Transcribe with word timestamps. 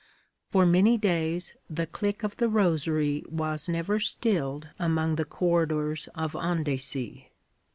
For 0.49 0.65
many 0.65 0.97
days, 0.97 1.53
the 1.69 1.85
click 1.85 2.23
of 2.23 2.37
the 2.37 2.49
rosary 2.49 3.23
was 3.29 3.69
never 3.69 3.99
stilled 3.99 4.69
among 4.79 5.13
the 5.15 5.25
corridors 5.25 6.09
of 6.15 6.35
Andecy. 6.35 7.29